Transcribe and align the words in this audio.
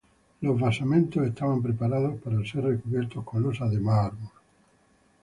Los 0.41 0.59
basamentos 0.59 1.27
estaban 1.27 1.61
preparados 1.61 2.19
para 2.21 2.43
ser 2.43 2.63
recubiertos 2.63 3.23
con 3.23 3.43
losas 3.43 3.69
de 3.69 3.79
mármol. 3.79 4.31